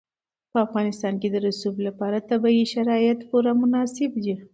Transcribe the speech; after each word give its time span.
په 0.51 0.57
افغانستان 0.67 1.13
کې 1.21 1.27
د 1.31 1.35
رسوب 1.47 1.75
لپاره 1.87 2.25
طبیعي 2.29 2.65
شرایط 2.73 3.19
پوره 3.29 3.51
مناسب 3.61 4.11
دي. 4.23 4.35